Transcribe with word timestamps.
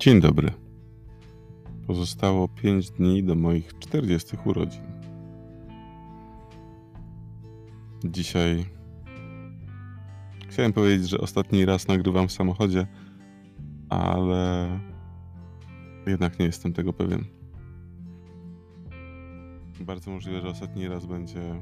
Dzień 0.00 0.20
dobry. 0.20 0.52
Pozostało 1.86 2.48
5 2.48 2.90
dni 2.90 3.24
do 3.24 3.34
moich 3.34 3.78
40 3.78 4.36
urodzin. 4.44 4.82
Dzisiaj 8.04 8.64
chciałem 10.48 10.72
powiedzieć, 10.72 11.08
że 11.08 11.18
ostatni 11.18 11.64
raz 11.64 11.88
nagrywam 11.88 12.28
w 12.28 12.32
samochodzie, 12.32 12.86
ale 13.88 14.68
jednak 16.06 16.38
nie 16.38 16.46
jestem 16.46 16.72
tego 16.72 16.92
pewien. 16.92 17.24
Bardzo 19.80 20.10
możliwe, 20.10 20.40
że 20.40 20.48
ostatni 20.48 20.88
raz 20.88 21.06
będzie 21.06 21.60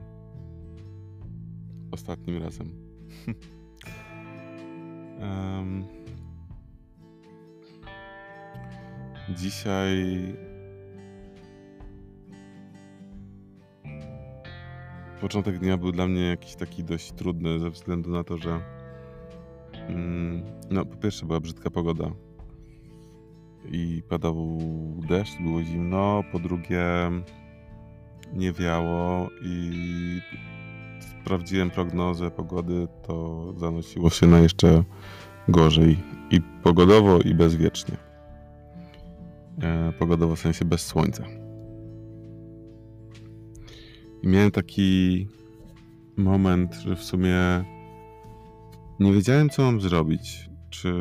ostatnim 1.91 2.43
razem. 2.43 2.68
um, 5.20 5.84
dzisiaj 9.37 10.23
początek 15.21 15.59
dnia 15.59 15.77
był 15.77 15.93
dla 15.93 16.09
mnie 16.09 16.23
jakiś 16.23 16.54
taki 16.54 16.85
dość 16.85 17.13
trudny 17.13 17.59
ze 17.59 17.71
względu 17.71 18.11
na 18.11 18.25
to, 18.25 18.39
że 18.39 18.61
mm, 19.89 20.43
no 20.71 20.85
po 20.85 20.96
pierwsze 20.96 21.27
była 21.27 21.41
brzydka 21.41 21.71
pogoda 21.71 22.11
i 23.71 24.03
padał 24.09 24.59
deszcz, 25.09 25.39
było 25.40 25.63
zimno, 25.63 26.23
po 26.32 26.39
drugie 26.39 26.85
nie 28.32 28.53
wiało 28.53 29.29
i 29.43 29.71
sprawdziłem 31.01 31.71
prognozę 31.71 32.31
pogody, 32.31 32.89
to 33.06 33.47
zanosiło 33.56 34.11
się 34.11 34.27
na 34.27 34.39
jeszcze 34.39 34.84
gorzej 35.48 35.98
i 36.31 36.41
pogodowo 36.63 37.19
i 37.19 37.35
bezwiecznie. 37.35 38.08
E, 39.62 39.92
pogodowo 39.92 40.37
w 40.37 40.41
sensie 40.41 40.64
bez 40.64 40.87
słońca. 40.87 41.25
I 44.23 44.28
miałem 44.28 44.51
taki 44.51 45.27
moment, 46.17 46.75
że 46.75 46.97
w 46.97 47.03
sumie 47.03 47.64
nie 49.01 49.12
wiedziałem, 49.12 49.51
co 49.51 49.62
mam 49.62 49.81
zrobić. 49.81 50.48
Czy 50.70 50.92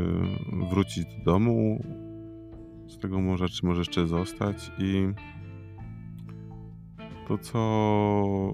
wrócić 0.70 1.06
do 1.06 1.32
domu 1.32 1.84
z 2.88 2.98
tego 2.98 3.22
morza, 3.22 3.48
czy 3.48 3.66
może 3.66 3.82
jeszcze 3.82 4.08
zostać. 4.08 4.72
I 4.80 5.08
to, 7.28 7.38
co 7.38 8.54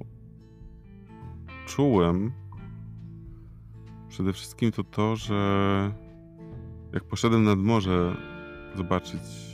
czułem 1.67 2.31
przede 4.09 4.33
wszystkim, 4.33 4.71
to 4.71 4.83
to, 4.83 5.15
że 5.15 5.91
jak 6.93 7.03
poszedłem 7.03 7.43
nad 7.43 7.59
morze 7.59 8.15
zobaczyć, 8.75 9.52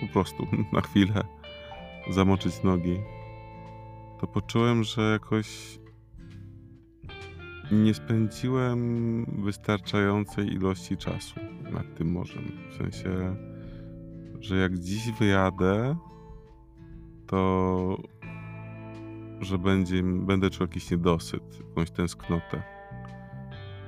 po 0.00 0.12
prostu 0.12 0.46
na 0.72 0.80
chwilę 0.80 1.24
zamoczyć 2.10 2.62
nogi, 2.62 2.96
to 4.20 4.26
poczułem, 4.26 4.84
że 4.84 5.02
jakoś 5.12 5.78
nie 7.72 7.94
spędziłem 7.94 9.24
wystarczającej 9.44 10.52
ilości 10.52 10.96
czasu 10.96 11.40
nad 11.72 11.94
tym 11.94 12.12
morzem. 12.12 12.52
W 12.70 12.76
sensie, 12.76 13.36
że 14.40 14.56
jak 14.56 14.78
dziś 14.78 15.12
wyjadę, 15.12 15.96
to 17.26 17.96
że 19.40 19.58
będzie, 19.58 20.02
będę 20.02 20.50
czuł 20.50 20.66
jakiś 20.66 20.90
niedosyt, 20.90 21.58
jakąś 21.68 21.90
tęsknotę 21.90 22.62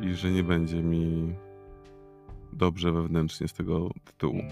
i 0.00 0.14
że 0.14 0.30
nie 0.30 0.42
będzie 0.42 0.82
mi 0.82 1.34
dobrze 2.52 2.92
wewnętrznie 2.92 3.48
z 3.48 3.52
tego 3.52 3.90
tytułu. 4.04 4.42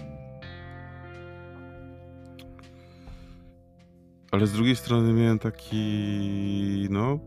Ale 4.31 4.47
z 4.47 4.53
drugiej 4.53 4.75
strony 4.75 5.13
miałem 5.13 5.39
taki, 5.39 6.87
no, 6.89 7.19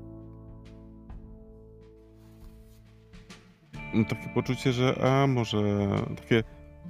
no 3.95 4.05
takie 4.05 4.29
poczucie, 4.35 4.73
że 4.73 4.95
a 5.03 5.27
może 5.27 5.89
takie, 6.17 6.43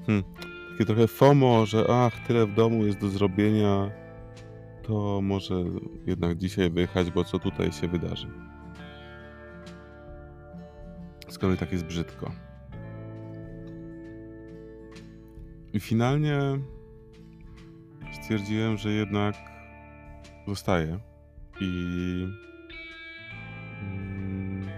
hmm, 0.06 0.24
takie 0.70 0.84
trochę 0.84 1.06
FOMO, 1.06 1.66
że 1.66 1.86
ach, 1.88 2.26
tyle 2.26 2.46
w 2.46 2.54
domu 2.54 2.86
jest 2.86 2.98
do 2.98 3.08
zrobienia, 3.08 3.90
to 4.82 5.20
może 5.22 5.64
jednak 6.06 6.38
dzisiaj 6.38 6.70
wyjechać, 6.70 7.10
bo 7.10 7.24
co 7.24 7.38
tutaj 7.38 7.72
się 7.72 7.88
wydarzy. 7.88 8.28
Skoro 11.28 11.56
tak 11.56 11.72
jest 11.72 11.84
brzydko. 11.84 12.30
I 15.72 15.80
finalnie 15.80 16.40
stwierdziłem, 18.12 18.76
że 18.76 18.92
jednak 18.92 19.34
zostaję 20.46 20.98
i 21.60 22.26
mm, 23.82 24.68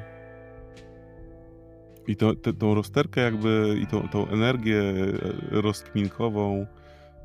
i 2.06 2.16
to, 2.16 2.34
te, 2.34 2.52
tą 2.52 2.74
rozterkę 2.74 3.20
jakby 3.20 3.78
i 3.82 3.86
tą, 3.86 4.08
tą 4.08 4.28
energię 4.28 4.82
rozkminkową, 5.50 6.66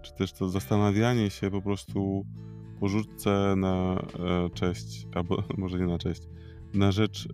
czy 0.02 0.14
też 0.14 0.34
to 0.34 0.50
zastanawianie 0.50 1.30
się 1.30 1.52
po 1.52 1.62
prostu 1.62 2.26
pożyczce 2.80 3.54
na 3.58 3.96
e, 4.20 4.50
cześć, 4.50 5.08
albo 5.16 5.44
może 5.58 5.80
nie 5.80 5.86
na 5.86 5.98
cześć, 5.98 6.22
na 6.74 6.92
rzecz 6.92 7.28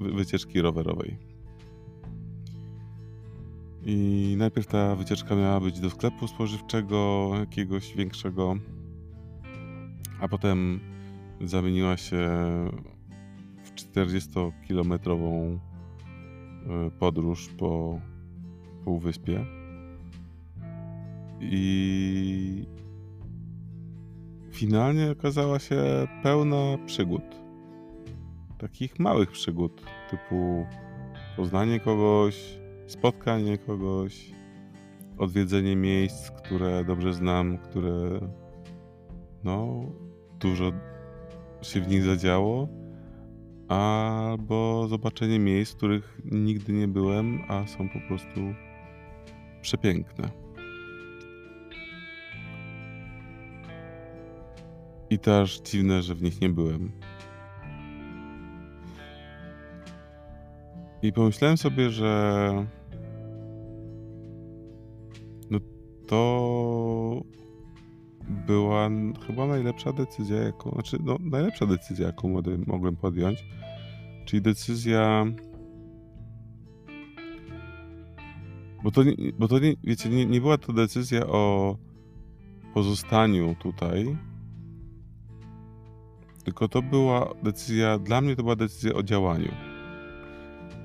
e, 0.00 0.12
wycieczki 0.12 0.60
rowerowej. 0.60 1.18
I 3.88 4.34
najpierw 4.38 4.66
ta 4.66 4.96
wycieczka 4.96 5.36
miała 5.36 5.60
być 5.60 5.80
do 5.80 5.90
sklepu 5.90 6.28
spożywczego, 6.28 7.30
jakiegoś 7.38 7.94
większego, 7.94 8.56
potem 10.28 10.80
zamieniła 11.40 11.96
się 11.96 12.28
w 13.64 13.74
40-kilometrową 13.74 15.58
e, 15.58 16.90
podróż 16.90 17.48
po 17.58 18.00
półwyspie. 18.84 19.44
I 21.40 22.66
finalnie 24.52 25.10
okazała 25.10 25.58
się 25.58 25.82
pełna 26.22 26.78
przygód. 26.86 27.22
Takich 28.58 28.98
małych 28.98 29.30
przygód, 29.30 29.82
typu 30.10 30.66
poznanie 31.36 31.80
kogoś, 31.80 32.58
spotkanie 32.86 33.58
kogoś, 33.58 34.32
odwiedzenie 35.18 35.76
miejsc, 35.76 36.30
które 36.30 36.84
dobrze 36.84 37.14
znam, 37.14 37.58
które 37.58 38.20
no, 39.44 39.84
dużo 40.40 40.72
się 41.62 41.80
w 41.80 41.88
nich 41.88 42.02
zadziało, 42.02 42.68
albo 43.68 44.86
zobaczenie 44.88 45.38
miejsc, 45.38 45.74
których 45.74 46.20
nigdy 46.24 46.72
nie 46.72 46.88
byłem, 46.88 47.38
a 47.48 47.66
są 47.66 47.88
po 47.88 48.00
prostu 48.08 48.40
przepiękne. 49.60 50.30
I 55.10 55.18
też 55.18 55.60
dziwne, 55.60 56.02
że 56.02 56.14
w 56.14 56.22
nich 56.22 56.40
nie 56.40 56.48
byłem. 56.48 56.92
I 61.02 61.12
pomyślałem 61.12 61.56
sobie, 61.56 61.90
że 61.90 62.66
no 65.50 65.58
to 66.06 67.22
była 68.46 68.90
chyba 69.26 69.46
najlepsza 69.46 69.92
decyzja, 69.92 70.36
jaką, 70.36 70.70
znaczy 70.70 70.98
no, 71.04 71.16
najlepsza 71.20 71.66
decyzja, 71.66 72.06
jaką 72.06 72.42
mogłem 72.66 72.96
podjąć. 72.96 73.44
Czyli 74.24 74.42
decyzja. 74.42 75.26
Bo 78.82 78.90
to, 78.90 79.02
bo 79.38 79.48
to 79.48 79.58
nie, 79.58 79.74
wiecie, 79.84 80.08
nie, 80.08 80.26
nie 80.26 80.40
była 80.40 80.58
to 80.58 80.72
decyzja 80.72 81.26
o 81.26 81.76
pozostaniu 82.74 83.54
tutaj, 83.58 84.16
tylko 86.44 86.68
to 86.68 86.82
była 86.82 87.34
decyzja, 87.42 87.98
dla 87.98 88.20
mnie 88.20 88.36
to 88.36 88.42
była 88.42 88.56
decyzja 88.56 88.94
o 88.94 89.02
działaniu. 89.02 89.52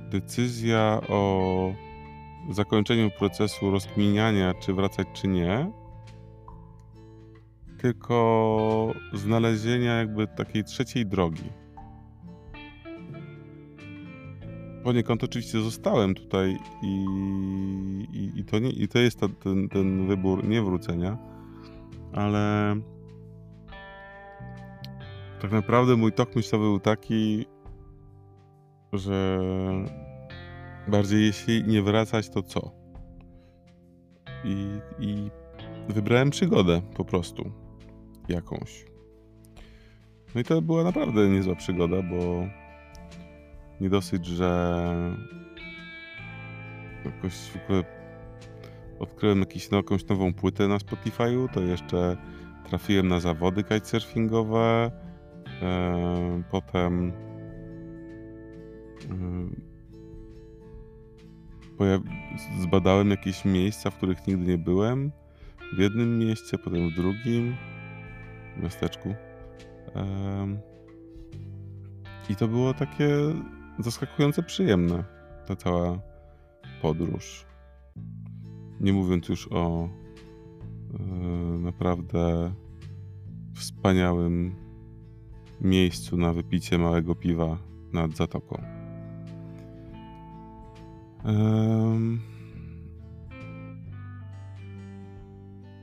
Decyzja 0.10 1.02
o 1.10 1.74
zakończeniu 2.50 3.12
procesu 3.20 3.72
rozkminiania, 3.72 4.54
czy 4.54 4.74
wracać, 4.74 5.08
czy 5.14 5.28
nie. 5.28 5.72
Tylko 7.82 8.94
znalezienia 9.14 9.96
jakby 9.96 10.28
takiej 10.28 10.64
trzeciej 10.64 11.06
drogi. 11.06 11.50
Poniekąd 14.84 15.24
oczywiście 15.24 15.62
zostałem 15.62 16.16
tutaj 16.16 16.58
i, 16.84 17.06
i, 18.14 18.40
i 18.40 18.46
to, 18.46 18.60
nie, 18.60 18.70
i 18.70 18.88
to 18.88 19.00
jest 19.00 19.20
ta, 19.20 19.28
ten, 19.30 19.70
ten 19.70 20.08
wybór 20.08 20.48
niewrócenia, 20.48 21.18
ale 22.14 22.76
tak 25.42 25.52
naprawdę 25.52 25.96
mój 25.96 26.14
tok 26.14 26.36
myślowy 26.36 26.66
był 26.66 26.80
taki, 26.80 27.46
że 28.94 29.40
bardziej 30.88 31.26
jeśli 31.26 31.64
nie 31.64 31.82
wracać, 31.82 32.30
to 32.30 32.44
co? 32.44 32.82
i, 34.44 34.80
i 35.00 35.30
wybrałem 35.90 36.30
przygodę 36.30 36.82
po 36.96 37.06
prostu 37.06 37.52
jakąś. 38.32 38.86
No 40.36 40.42
i 40.42 40.44
to 40.44 40.62
była 40.62 40.84
naprawdę 40.84 41.30
niezła 41.30 41.56
przygoda, 41.56 42.02
bo 42.02 42.48
nie 43.82 43.90
dosyć, 43.90 44.26
że 44.26 44.76
jakoś 47.06 47.34
w 47.34 47.64
ogóle 47.64 47.84
odkryłem 49.00 49.40
jakiś, 49.40 49.72
no, 49.72 49.78
jakąś 49.78 50.08
nową 50.08 50.34
płytę 50.34 50.68
na 50.68 50.78
Spotify'u, 50.78 51.50
to 51.54 51.62
jeszcze 51.62 52.18
trafiłem 52.70 53.08
na 53.08 53.20
zawody 53.20 53.64
kitesurfingowe, 53.64 54.92
e, 55.62 56.44
potem 56.52 57.14
zbadałem 62.60 63.10
jakieś 63.10 63.46
miejsca, 63.46 63.90
w 63.90 63.98
których 63.98 64.28
nigdy 64.28 64.46
nie 64.46 64.58
byłem, 64.58 65.12
w 65.74 65.80
jednym 65.80 66.20
mieście, 66.20 66.58
potem 66.58 66.90
w 66.90 66.96
drugim 66.96 67.56
miasteczku. 68.58 69.16
I 72.30 72.36
to 72.36 72.48
było 72.48 72.74
takie 72.74 73.10
zaskakująco 73.80 74.44
przyjemne, 74.44 75.04
ta 75.48 75.56
cała 75.56 76.00
podróż. 76.82 77.46
Nie 78.80 78.94
mówiąc 78.94 79.30
już 79.30 79.48
o 79.52 79.90
e, 79.90 81.04
naprawdę 81.58 82.54
wspaniałym 83.56 84.56
miejscu 85.62 86.18
na 86.18 86.34
wypicie 86.34 86.78
małego 86.78 87.16
piwa 87.16 87.58
nad 87.94 88.16
zatoką. 88.16 88.62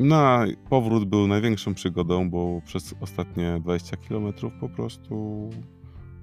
No, 0.01 0.39
powrót 0.71 1.05
był 1.05 1.27
największą 1.27 1.75
przygodą, 1.75 2.31
bo 2.31 2.61
przez 2.65 2.95
ostatnie 3.01 3.61
20 3.61 3.97
km 3.97 4.33
po 4.61 4.69
prostu 4.69 5.51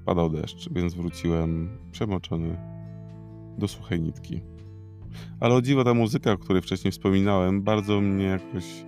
padał 0.06 0.30
deszcz, 0.30 0.69
więc 0.74 0.94
wróciłem 0.94 1.77
przemoczony 1.92 2.57
do 3.57 3.68
suchej 3.68 4.01
nitki. 4.01 4.42
Ale 5.39 5.56
o 5.56 5.62
dziwo 5.62 5.83
ta 5.83 5.94
muzyka, 5.94 6.31
o 6.31 6.38
której 6.38 6.62
wcześniej 6.62 6.92
wspominałem, 6.92 7.62
bardzo 7.62 8.01
mnie 8.01 8.25
jakoś 8.25 8.86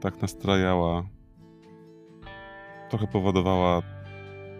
tak 0.00 0.22
nastrajała. 0.22 1.08
Trochę 2.90 3.06
powodowała 3.06 3.82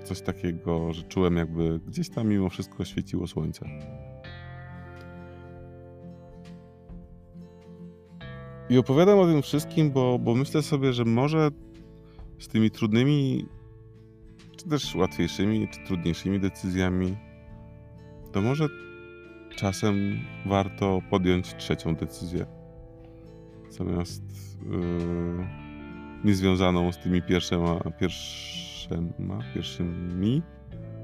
coś 0.04 0.20
takiego, 0.20 0.92
że 0.92 1.02
czułem 1.02 1.36
jakby 1.36 1.80
gdzieś 1.86 2.10
tam 2.10 2.28
mimo 2.28 2.48
wszystko 2.48 2.84
świeciło 2.84 3.26
słońce. 3.26 3.68
I 8.70 8.78
opowiadam 8.78 9.18
o 9.18 9.26
tym 9.26 9.42
wszystkim, 9.42 9.90
bo, 9.90 10.18
bo 10.18 10.34
myślę 10.34 10.62
sobie, 10.62 10.92
że 10.92 11.04
może 11.04 11.50
z 12.38 12.48
tymi 12.48 12.70
trudnymi, 12.70 13.46
czy 14.56 14.68
też 14.68 14.94
łatwiejszymi, 14.94 15.68
czy 15.68 15.86
trudniejszymi 15.86 16.40
decyzjami, 16.40 17.16
to 18.32 18.40
może 18.40 18.68
czasem 19.56 20.20
warto 20.46 21.00
podjąć 21.10 21.54
trzecią 21.54 21.94
decyzję. 21.94 22.46
Zamiast 23.70 24.22
yy, 24.70 25.46
niezwiązaną 26.24 26.92
z 26.92 26.98
tymi 26.98 27.22
pierwszyma, 27.22 27.80
pierwszyma, 28.00 29.38
pierwszymi, 29.54 30.42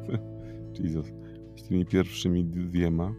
Jesus, 0.84 1.06
z 1.56 1.62
tymi 1.68 1.86
pierwszymi 1.86 2.44
dwiema 2.44 3.14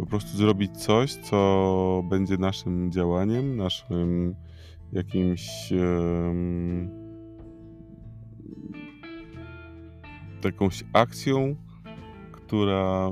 po 0.00 0.06
prostu 0.06 0.36
zrobić 0.36 0.76
coś, 0.76 1.14
co 1.14 2.02
będzie 2.08 2.36
naszym 2.36 2.92
działaniem, 2.92 3.56
naszym 3.56 4.34
jakimś 4.92 5.72
um, 5.72 6.90
jakąś 10.44 10.84
akcją, 10.92 11.56
która 12.32 13.10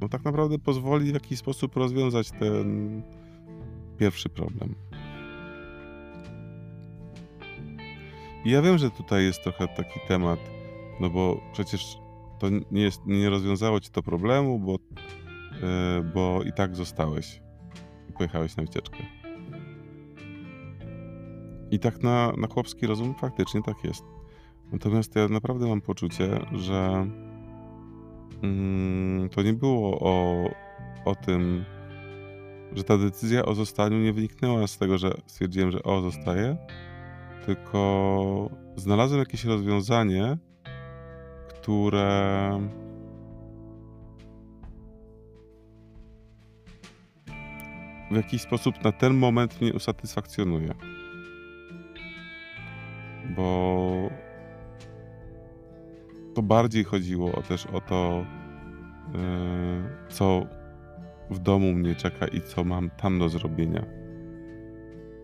no 0.00 0.08
tak 0.08 0.24
naprawdę 0.24 0.58
pozwoli 0.58 1.10
w 1.10 1.14
jakiś 1.14 1.38
sposób 1.38 1.76
rozwiązać 1.76 2.30
ten 2.30 3.02
pierwszy 3.98 4.28
problem. 4.28 4.74
I 8.44 8.50
ja 8.50 8.62
wiem, 8.62 8.78
że 8.78 8.90
tutaj 8.90 9.24
jest 9.24 9.42
trochę 9.42 9.68
taki 9.68 10.00
temat, 10.08 10.40
no 11.00 11.10
bo 11.10 11.40
przecież 11.52 11.98
to 12.38 12.46
nie, 12.70 12.82
jest, 12.82 13.06
nie 13.06 13.30
rozwiązało 13.30 13.80
ci 13.80 13.90
to 13.90 14.02
problemu, 14.02 14.58
bo, 14.58 14.72
yy, 14.72 16.04
bo 16.14 16.42
i 16.42 16.52
tak 16.52 16.76
zostałeś 16.76 17.40
i 18.10 18.12
pojechałeś 18.12 18.56
na 18.56 18.62
wycieczkę. 18.62 18.96
I 21.70 21.78
tak 21.78 22.02
na, 22.02 22.32
na 22.36 22.48
chłopski 22.48 22.86
rozum 22.86 23.14
faktycznie 23.14 23.62
tak 23.62 23.84
jest. 23.84 24.04
Natomiast 24.72 25.16
ja 25.16 25.28
naprawdę 25.28 25.66
mam 25.66 25.80
poczucie, 25.80 26.40
że 26.52 27.06
mm, 28.42 29.28
to 29.28 29.42
nie 29.42 29.52
było 29.52 30.00
o, 30.00 30.44
o 31.04 31.14
tym, 31.14 31.64
że 32.72 32.84
ta 32.84 32.98
decyzja 32.98 33.44
o 33.44 33.54
zostaniu 33.54 33.98
nie 33.98 34.12
wyniknęła 34.12 34.66
z 34.66 34.78
tego, 34.78 34.98
że 34.98 35.14
stwierdziłem, 35.26 35.70
że 35.70 35.82
o, 35.82 36.00
zostaję, 36.00 36.56
tylko 37.46 38.50
znalazłem 38.76 39.20
jakieś 39.20 39.44
rozwiązanie, 39.44 40.38
które 41.68 42.60
w 48.10 48.16
jakiś 48.16 48.42
sposób 48.42 48.84
na 48.84 48.92
ten 48.92 49.14
moment 49.14 49.60
mnie 49.60 49.74
usatysfakcjonuje. 49.74 50.74
Bo 53.36 54.10
to 56.34 56.42
bardziej 56.42 56.84
chodziło 56.84 57.42
też 57.42 57.66
o 57.66 57.80
to, 57.80 58.24
yy, 59.12 59.18
co 60.08 60.46
w 61.30 61.38
domu 61.38 61.72
mnie 61.72 61.94
czeka 61.94 62.26
i 62.26 62.40
co 62.40 62.64
mam 62.64 62.90
tam 62.90 63.18
do 63.18 63.28
zrobienia. 63.28 63.84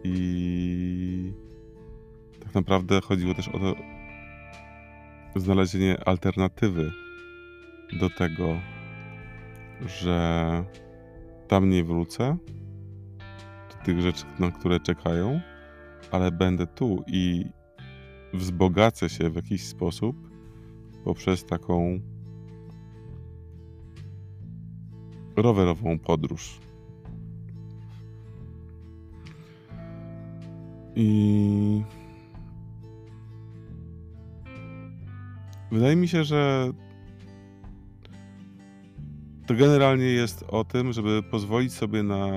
I 0.05 1.33
tak 2.45 2.55
naprawdę 2.55 3.01
chodziło 3.01 3.35
też 3.35 3.49
o 3.49 3.59
to, 3.59 3.75
znalezienie 5.37 6.05
alternatywy 6.05 6.93
do 8.01 8.11
tego, 8.11 8.57
że 9.87 10.65
tam 11.49 11.71
nie 11.71 11.85
wrócę, 11.85 12.37
do 13.71 13.85
tych 13.85 14.01
rzeczy, 14.01 14.25
na 14.39 14.51
które 14.51 14.81
czekają, 14.81 15.41
ale 16.11 16.33
będę 16.33 16.67
tu 16.67 17.05
i 17.07 17.45
wzbogacę 18.35 19.09
się 19.09 19.31
w 19.31 19.37
jakiś 19.37 19.67
sposób 19.67 20.17
poprzez 21.05 21.45
taką 21.45 22.01
rowerową 25.37 25.99
podróż. 25.99 26.61
I 30.97 31.83
Wydaje 35.75 35.97
mi 35.97 36.09
się, 36.09 36.25
że 36.25 36.71
to 39.47 39.55
generalnie 39.55 40.05
jest 40.05 40.45
o 40.49 40.65
tym, 40.65 40.93
żeby 40.93 41.23
pozwolić 41.23 41.73
sobie 41.73 42.03
na 42.03 42.31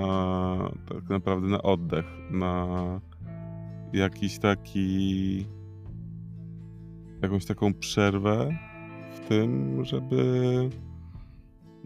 tak 0.89 1.09
naprawdę 1.09 1.47
na 1.47 1.61
oddech, 1.61 2.05
na 2.31 2.67
jakiś 3.93 4.39
taki 4.39 5.45
jakąś 7.21 7.45
taką 7.45 7.73
przerwę 7.73 8.57
w 9.15 9.27
tym, 9.27 9.85
żeby 9.85 10.69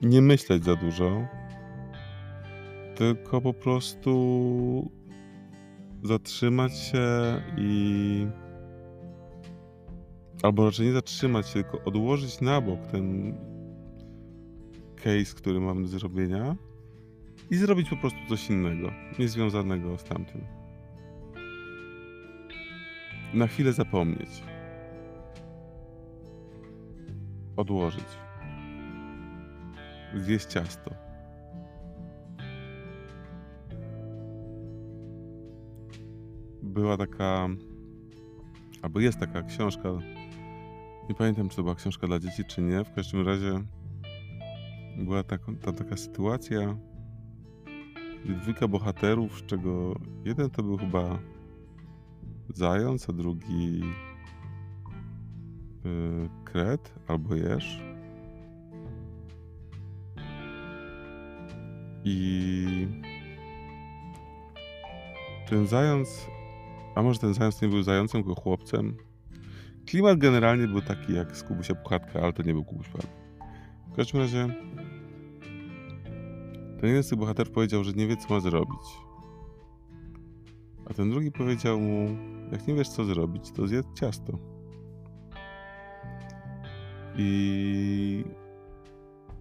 nie 0.02 0.22
myśleć 0.22 0.64
za 0.64 0.76
dużo, 0.76 1.28
tylko 2.96 3.42
po 3.42 3.54
prostu 3.54 4.92
zatrzymać 6.04 6.78
się 6.78 7.42
i 7.58 8.28
albo 10.44 10.66
raczej 10.66 10.86
nie 10.86 10.94
zatrzymać 10.94 11.48
się, 11.48 11.54
tylko 11.54 11.84
odłożyć 11.84 12.42
na 12.42 12.62
bok 12.62 12.88
ten 12.92 13.36
case, 14.96 15.36
który 15.36 15.60
mam 15.60 15.82
do 15.82 15.88
zrobienia 15.88 16.56
i 17.52 17.56
zrobić 17.56 17.90
po 17.90 17.98
prostu 17.98 18.20
coś 18.30 18.50
innego, 18.50 18.92
niezwiązanego 19.20 19.98
z 19.98 20.04
tamtym. 20.04 20.42
Na 23.34 23.48
chwilę 23.48 23.74
zapomnieć. 23.74 24.44
Odłożyć. 27.58 28.08
Zjeść 30.16 30.46
ciasto. 30.46 30.92
Była 36.64 36.98
taka, 36.98 37.48
albo 38.82 39.00
jest 39.00 39.20
taka 39.20 39.44
książka 39.44 39.90
nie 41.12 41.16
pamiętam, 41.16 41.50
czy 41.50 41.56
to 41.56 41.64
była 41.64 41.76
książka 41.76 42.08
dla 42.08 42.20
dzieci, 42.20 42.46
czy 42.46 42.62
nie. 42.62 42.84
W 42.84 42.94
każdym 42.94 43.28
razie 43.28 43.64
była 44.98 45.24
taka, 45.24 45.52
tam 45.62 45.76
taka 45.76 45.98
sytuacja, 45.98 46.78
gdzie 48.26 48.34
dwójka 48.34 48.68
bohaterów, 48.68 49.40
z 49.40 49.46
czego 49.46 49.96
jeden 50.26 50.50
to 50.50 50.64
był 50.64 50.78
chyba 50.78 51.20
zając, 52.54 53.10
a 53.10 53.14
drugi 53.14 53.80
yy, 55.86 56.30
kret 56.44 56.94
albo 57.08 57.36
jeż. 57.36 57.82
I 62.04 62.88
ten 65.50 65.68
zając, 65.68 66.28
a 66.96 67.02
może 67.02 67.20
ten 67.20 67.34
zając 67.34 67.62
nie 67.62 67.68
był 67.68 67.84
zającem, 67.84 68.24
tylko 68.24 68.42
chłopcem. 68.42 69.11
Klimat 69.92 70.18
generalnie 70.18 70.68
był 70.68 70.82
taki 70.82 71.14
jak 71.14 71.38
z 71.38 71.44
Kubusia 71.44 71.76
Puchatka, 71.76 72.20
ale 72.20 72.34
to 72.34 72.44
nie 72.44 72.54
był 72.54 72.64
Kubuś 72.64 72.88
Puchatka. 72.88 73.14
W 73.92 73.96
każdym 73.96 74.22
razie 74.22 74.48
ten 76.80 76.90
jeden 76.90 77.04
z 77.04 77.10
tych 77.10 77.20
bohaterów 77.20 77.54
powiedział, 77.54 77.84
że 77.84 77.92
nie 77.92 78.08
wie, 78.08 78.18
co 78.18 78.34
ma 78.34 78.40
zrobić. 78.40 78.82
A 80.86 80.94
ten 80.94 81.10
drugi 81.10 81.32
powiedział 81.32 81.80
mu, 81.80 82.18
jak 82.52 82.68
nie 82.68 82.74
wiesz, 82.74 82.90
co 82.90 83.06
zrobić, 83.06 83.52
to 83.52 83.68
zjedz 83.68 83.86
ciasto. 84.00 84.38
I 87.18 88.26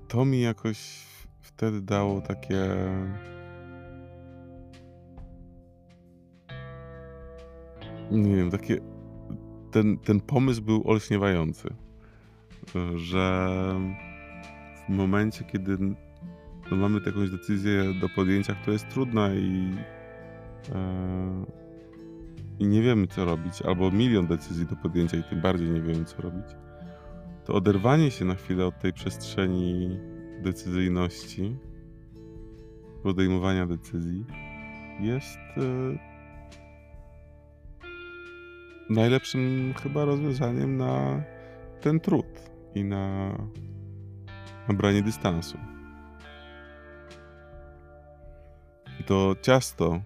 to 0.09 0.25
mi 0.25 0.41
jakoś 0.41 1.07
wtedy 1.41 1.81
dało 1.81 2.21
takie. 2.21 2.77
Nie 8.11 8.37
wiem, 8.37 8.51
takie. 8.51 8.90
Ten, 9.71 9.99
ten 9.99 10.21
pomysł 10.21 10.63
był 10.63 10.83
olśniewający, 10.91 11.75
że 12.95 13.49
w 14.87 14.93
momencie, 14.93 15.45
kiedy 15.45 15.79
no 16.71 16.77
mamy 16.77 17.01
jakąś 17.07 17.31
decyzję 17.31 17.95
do 18.01 18.09
podjęcia, 18.09 18.55
która 18.55 18.73
jest 18.73 18.89
trudna 18.89 19.35
i, 19.35 19.75
e, 20.75 21.45
i 22.59 22.67
nie 22.67 22.83
wiemy, 22.83 23.07
co 23.07 23.25
robić, 23.25 23.63
albo 23.63 23.91
milion 23.91 24.27
decyzji 24.27 24.67
do 24.67 24.77
podjęcia 24.77 25.17
i 25.17 25.23
tym 25.23 25.41
bardziej 25.41 25.71
nie 25.71 25.81
wiemy, 25.81 26.05
co 26.05 26.23
robić, 26.23 26.47
to 27.45 27.55
oderwanie 27.55 28.11
się 28.11 28.25
na 28.25 28.35
chwilę 28.35 28.67
od 28.67 28.79
tej 28.79 28.93
przestrzeni 28.93 29.99
decyzyjności, 30.43 31.57
podejmowania 33.03 33.67
decyzji 33.67 34.25
jest 35.01 35.39
e, 35.57 36.10
najlepszym 38.91 39.75
chyba 39.83 40.05
rozwiązaniem 40.05 40.77
na 40.77 41.23
ten 41.81 42.01
trud 42.01 42.27
i 42.75 42.85
na 42.85 43.37
nabranie 44.69 45.03
dystansu. 45.03 45.59
I 49.01 49.05
to 49.05 49.37
ciasto 49.43 50.01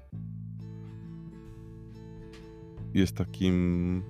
jest 2.94 3.16
takim, 3.16 4.02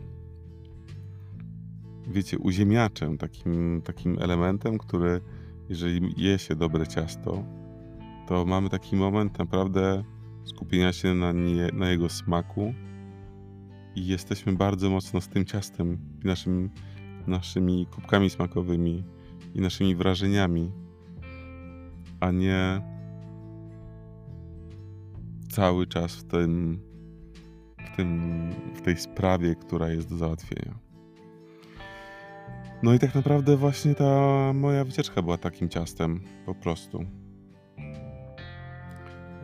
wiecie, 2.08 2.38
uziemiaczem, 2.38 3.18
takim, 3.18 3.82
takim 3.84 4.18
elementem, 4.18 4.78
który, 4.78 5.20
jeżeli 5.68 6.14
je 6.16 6.38
się 6.38 6.56
dobre 6.56 6.86
ciasto, 6.86 7.44
to 8.28 8.44
mamy 8.44 8.68
taki 8.70 8.96
moment 8.96 9.38
naprawdę 9.38 10.04
skupienia 10.44 10.92
się 10.92 11.14
na, 11.14 11.32
nie, 11.32 11.68
na 11.72 11.90
jego 11.90 12.08
smaku 12.08 12.74
i 13.96 14.06
jesteśmy 14.06 14.52
bardzo 14.52 14.90
mocno 14.90 15.20
z 15.20 15.28
tym 15.28 15.44
ciastem, 15.44 15.98
naszym, 16.24 16.70
naszymi 17.26 17.86
kubkami 17.86 18.30
smakowymi 18.30 19.04
i 19.54 19.60
naszymi 19.60 19.96
wrażeniami, 19.96 20.72
a 22.20 22.30
nie 22.30 22.82
cały 25.50 25.86
czas 25.86 26.14
w 26.14 26.24
tym, 26.24 26.80
w 27.92 27.96
tym, 27.96 28.50
w 28.74 28.80
tej 28.80 28.96
sprawie, 28.96 29.54
która 29.54 29.88
jest 29.88 30.08
do 30.08 30.16
załatwienia. 30.16 30.78
No 32.82 32.94
i 32.94 32.98
tak 32.98 33.14
naprawdę 33.14 33.56
właśnie 33.56 33.94
ta 33.94 34.52
moja 34.54 34.84
wycieczka 34.84 35.22
była 35.22 35.38
takim 35.38 35.68
ciastem, 35.68 36.20
po 36.46 36.54
prostu. 36.54 37.04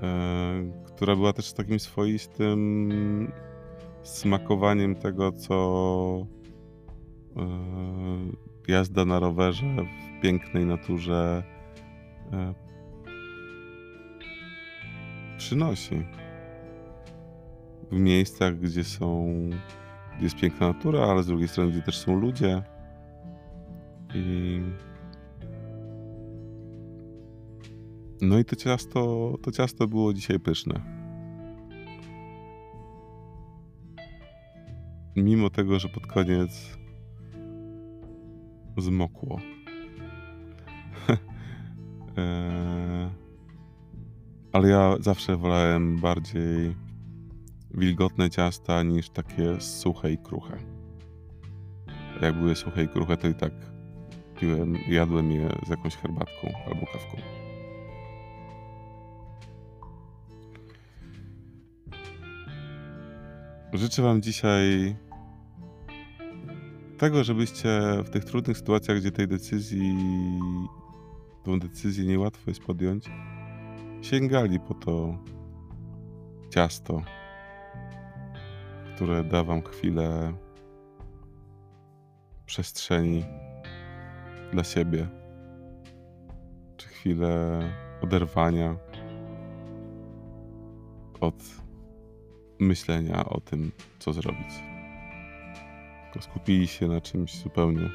E, 0.02 0.72
która 0.86 1.16
była 1.16 1.32
też 1.32 1.52
takim 1.52 1.80
swoistym 1.80 3.32
smakowaniem 4.02 4.94
tego, 4.94 5.32
co 5.32 6.26
e, 7.36 8.72
jazda 8.72 9.04
na 9.04 9.18
rowerze 9.18 9.66
w 9.76 10.22
pięknej 10.22 10.66
naturze 10.66 11.42
e, 12.32 12.54
przynosi. 15.38 16.06
W 17.90 17.98
miejscach, 17.98 18.58
gdzie 18.58 18.84
są, 18.84 19.34
gdzie 20.16 20.24
jest 20.24 20.36
piękna 20.36 20.68
natura, 20.68 21.00
ale 21.00 21.22
z 21.22 21.26
drugiej 21.26 21.48
strony, 21.48 21.70
gdzie 21.70 21.82
też 21.82 21.98
są 21.98 22.20
ludzie. 22.20 22.62
I 24.14 24.60
no 28.20 28.38
i 28.38 28.44
to 28.44 28.56
ciasto, 28.56 29.34
to 29.42 29.50
ciasto 29.50 29.86
było 29.86 30.12
dzisiaj 30.12 30.40
pyszne. 30.40 30.99
Mimo 35.16 35.50
tego, 35.50 35.78
że 35.78 35.88
pod 35.88 36.06
koniec 36.06 36.78
zmokło. 38.78 39.40
eee 42.16 43.10
ale 44.52 44.68
ja 44.68 44.96
zawsze 45.00 45.36
wolałem 45.36 45.96
bardziej 45.96 46.76
wilgotne 47.74 48.30
ciasta 48.30 48.82
niż 48.82 49.10
takie 49.10 49.60
suche 49.60 50.12
i 50.12 50.18
kruche. 50.18 50.56
Jak 52.22 52.34
były 52.34 52.56
suche 52.56 52.84
i 52.84 52.88
kruche, 52.88 53.16
to 53.16 53.28
i 53.28 53.34
tak 53.34 53.52
piłem, 54.40 54.74
jadłem 54.88 55.32
je 55.32 55.48
z 55.66 55.70
jakąś 55.70 55.96
herbatką 55.96 56.48
albo 56.66 56.86
kawką. 56.86 57.16
Życzę 63.72 64.02
Wam 64.02 64.22
dzisiaj 64.22 64.96
tego, 66.98 67.24
żebyście 67.24 67.80
w 68.04 68.10
tych 68.10 68.24
trudnych 68.24 68.58
sytuacjach, 68.58 68.98
gdzie 68.98 69.10
tej 69.10 69.28
decyzji, 69.28 69.96
tą 71.44 71.58
decyzję 71.58 72.04
niełatwo 72.04 72.50
jest 72.50 72.60
podjąć, 72.60 73.10
sięgali 74.02 74.60
po 74.60 74.74
to 74.74 75.18
ciasto, 76.50 77.02
które 78.94 79.24
da 79.24 79.44
wam 79.44 79.62
chwilę 79.62 80.32
przestrzeni 82.46 83.24
dla 84.52 84.64
siebie, 84.64 85.08
czy 86.76 86.88
chwilę 86.88 87.60
oderwania 88.02 88.76
od 91.20 91.69
myślenia 92.60 93.24
o 93.24 93.40
tym, 93.40 93.72
co 93.98 94.12
zrobić. 94.12 94.54
Tylko 96.04 96.28
skupili 96.28 96.68
się 96.68 96.88
na 96.88 97.00
czymś 97.00 97.42
zupełnie 97.42 97.90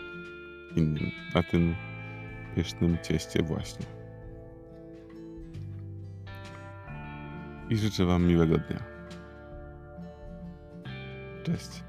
innym, 0.75 1.11
na 1.35 1.43
tym 1.43 1.75
pysznym 2.55 2.97
cieście 3.03 3.43
właśnie. 3.43 3.85
i 7.69 7.77
życzę 7.77 8.05
Wam 8.05 8.27
miłego 8.27 8.57
dnia. 8.57 8.83
Cześć. 11.43 11.83